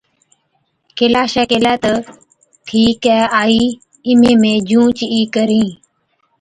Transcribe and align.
ڪيلاشَي 0.97 1.43
ڪيهلَي 1.49 1.73
تہ، 1.83 1.91
’ٺِيڪَي 2.65 3.17
آئِي 3.41 3.61
اِمهين 4.07 4.35
مين 4.41 4.55
جھُونچ 4.69 4.97
ئِي 5.13 5.21
ڪرهِين‘۔ 5.33 5.69